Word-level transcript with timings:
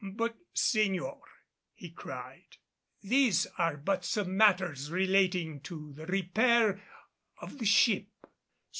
"But, 0.15 0.35
señor," 0.55 1.19
he 1.75 1.91
cried, 1.91 2.57
"these 3.03 3.45
are 3.59 3.77
but 3.77 4.03
some 4.03 4.35
matters 4.35 4.91
relating 4.91 5.59
to 5.61 5.93
the 5.93 6.07
repair 6.07 6.81
of 7.39 7.59
the 7.59 7.67
ship." 7.67 8.07